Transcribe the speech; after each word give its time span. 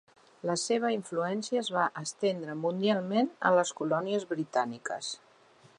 La 0.49 0.53
seva 0.61 0.89
influència 0.95 1.61
es 1.65 1.69
va 1.75 1.83
estendre 2.03 2.57
mundialment 2.63 3.31
a 3.49 3.53
les 3.59 3.75
colònies 3.83 4.27
britàniques. 4.33 5.13